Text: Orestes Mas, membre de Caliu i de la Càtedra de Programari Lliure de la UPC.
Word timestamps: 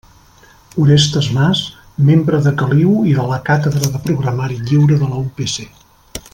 Orestes 0.83 1.27
Mas, 1.35 1.59
membre 2.07 2.41
de 2.47 2.55
Caliu 2.63 2.95
i 3.11 3.13
de 3.19 3.29
la 3.33 3.39
Càtedra 3.51 3.93
de 3.97 4.03
Programari 4.09 4.61
Lliure 4.71 4.99
de 5.05 5.15
la 5.15 5.23
UPC. 5.27 5.61